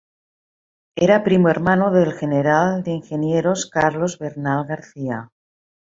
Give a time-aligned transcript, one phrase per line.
[0.95, 5.29] Era primo hermano del general de ingenieros Carlos Bernal García.